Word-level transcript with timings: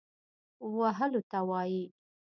وهلو 0.77 1.21
ته 1.31 1.39
وايي. 1.49 1.83